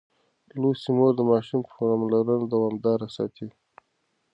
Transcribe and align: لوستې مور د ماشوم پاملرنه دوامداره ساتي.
لوستې 0.61 0.91
مور 0.97 1.11
د 1.15 1.21
ماشوم 1.31 1.61
پاملرنه 1.71 2.35
دوامداره 2.53 3.07
ساتي. 3.15 3.47